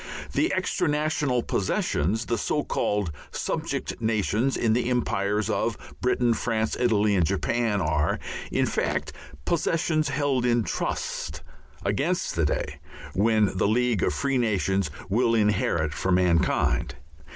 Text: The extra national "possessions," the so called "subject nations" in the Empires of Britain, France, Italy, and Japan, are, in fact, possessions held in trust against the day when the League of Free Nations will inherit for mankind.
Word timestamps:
The 0.33 0.51
extra 0.51 0.87
national 0.87 1.43
"possessions," 1.43 2.25
the 2.25 2.39
so 2.39 2.63
called 2.63 3.11
"subject 3.29 4.01
nations" 4.01 4.57
in 4.57 4.73
the 4.73 4.89
Empires 4.89 5.47
of 5.47 5.77
Britain, 6.01 6.33
France, 6.33 6.75
Italy, 6.79 7.15
and 7.15 7.23
Japan, 7.23 7.79
are, 7.81 8.17
in 8.51 8.65
fact, 8.65 9.13
possessions 9.45 10.09
held 10.09 10.43
in 10.43 10.63
trust 10.63 11.43
against 11.85 12.35
the 12.35 12.45
day 12.45 12.79
when 13.13 13.55
the 13.55 13.67
League 13.67 14.01
of 14.01 14.11
Free 14.11 14.39
Nations 14.39 14.89
will 15.07 15.35
inherit 15.35 15.93
for 15.93 16.11
mankind. 16.11 16.95